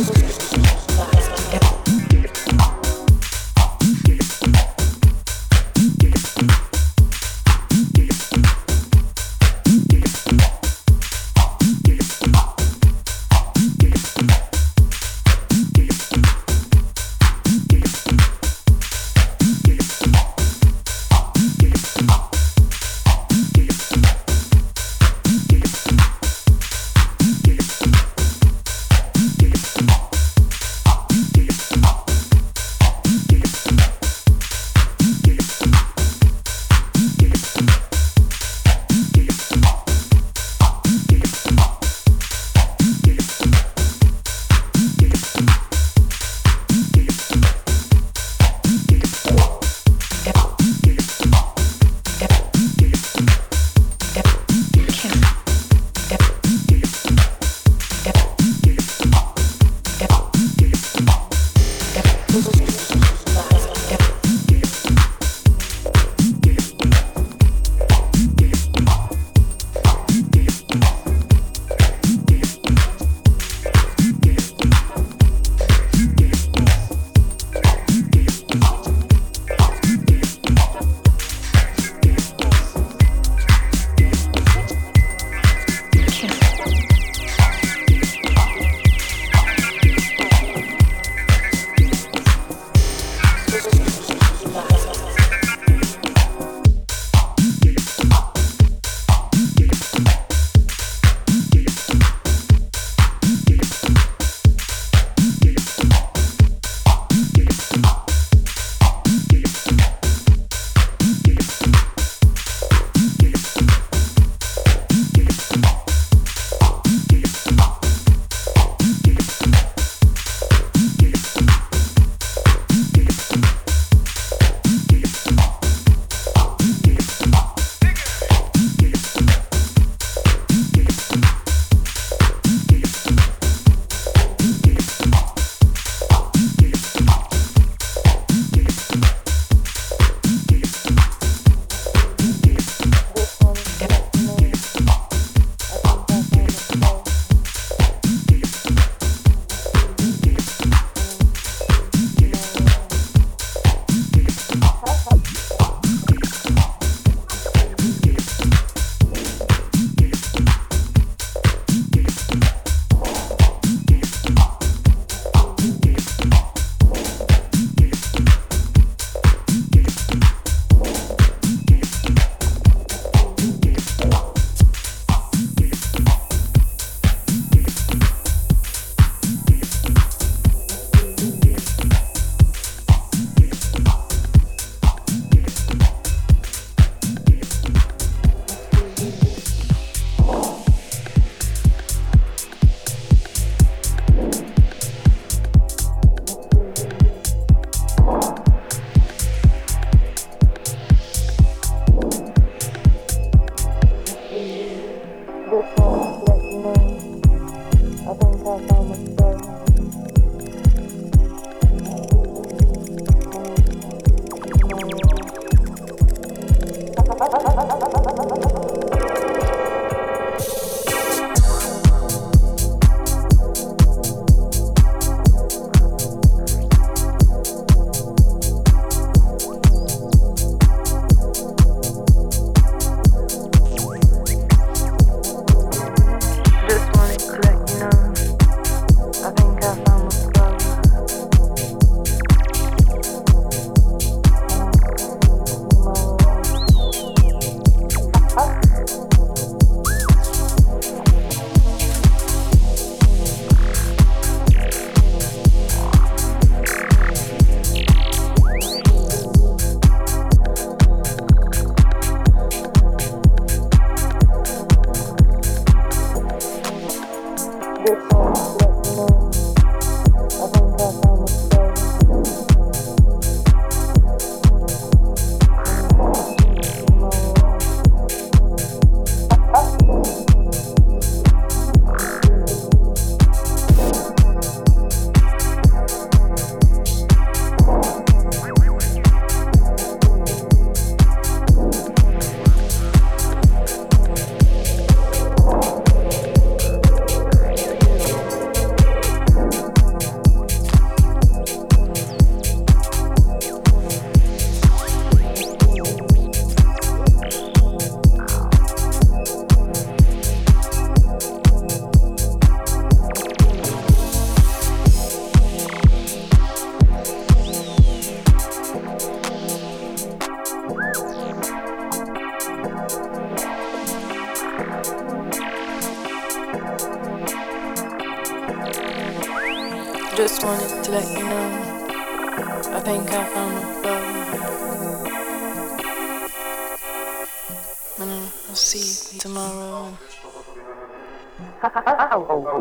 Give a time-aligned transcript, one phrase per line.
[0.00, 0.27] Thank you.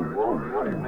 [0.04, 0.87] whoa, whoa, whoa.